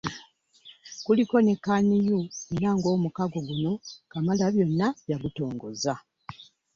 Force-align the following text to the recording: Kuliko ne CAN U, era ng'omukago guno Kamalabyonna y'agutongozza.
Kuliko 1.05 1.35
ne 1.41 1.53
CAN 1.65 1.87
U, 2.17 2.19
era 2.55 2.69
ng'omukago 2.75 3.37
guno 3.47 3.71
Kamalabyonna 4.11 4.87
y'agutongozza. 5.09 5.93